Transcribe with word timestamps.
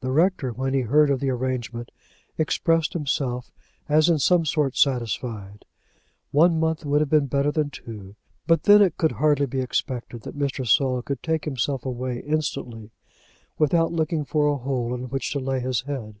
The 0.00 0.10
rector, 0.12 0.50
when 0.50 0.72
he 0.72 0.80
heard 0.80 1.10
of 1.10 1.20
the 1.20 1.28
arrangement, 1.28 1.90
expressed 2.38 2.94
himself 2.94 3.52
as 3.86 4.08
in 4.08 4.18
some 4.18 4.46
sort 4.46 4.78
satisfied. 4.78 5.66
One 6.30 6.58
month 6.58 6.86
would 6.86 7.00
have 7.02 7.10
been 7.10 7.26
better 7.26 7.52
than 7.52 7.68
two, 7.68 8.16
but 8.46 8.62
then 8.62 8.80
it 8.80 8.96
could 8.96 9.12
hardly 9.12 9.44
be 9.44 9.60
expected 9.60 10.22
that 10.22 10.38
Mr. 10.38 10.66
Saul 10.66 11.02
could 11.02 11.22
take 11.22 11.44
himself 11.44 11.84
away 11.84 12.20
instantly, 12.20 12.92
without 13.58 13.92
looking 13.92 14.24
for 14.24 14.46
a 14.48 14.56
hole 14.56 14.94
in 14.94 15.10
which 15.10 15.30
to 15.32 15.38
lay 15.38 15.60
his 15.60 15.82
head. 15.82 16.18